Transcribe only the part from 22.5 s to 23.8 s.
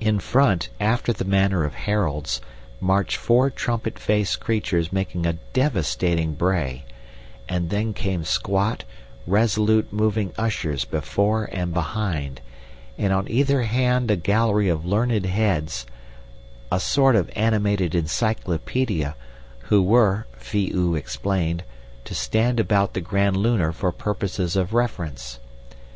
about the Grand Lunar